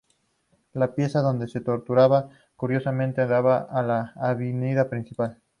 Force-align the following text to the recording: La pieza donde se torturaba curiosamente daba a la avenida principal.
La 0.73 0.95
pieza 0.95 1.21
donde 1.21 1.47
se 1.47 1.61
torturaba 1.61 2.27
curiosamente 2.55 3.27
daba 3.27 3.59
a 3.69 3.83
la 3.83 4.13
avenida 4.15 4.89
principal. 4.89 5.39